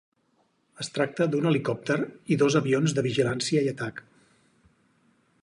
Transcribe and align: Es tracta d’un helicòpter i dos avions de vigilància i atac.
Es 0.83 0.87
tracta 0.95 1.27
d’un 1.33 1.45
helicòpter 1.49 1.97
i 2.35 2.39
dos 2.45 2.59
avions 2.61 2.97
de 3.01 3.05
vigilància 3.09 3.65
i 3.69 3.71
atac. 3.75 4.03